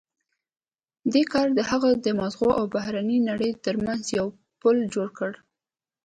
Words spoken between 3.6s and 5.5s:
ترمنځ یو پُل جوړ کړ